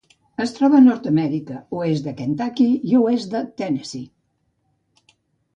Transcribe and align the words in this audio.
Es 0.43 0.53
troba 0.53 0.77
a 0.77 0.85
Nord-amèrica: 0.85 1.57
oest 1.81 2.07
de 2.09 2.15
Kentucky 2.21 2.67
i 2.93 2.97
oest 3.03 3.37
de 3.37 3.45
Tennessee. 3.63 5.11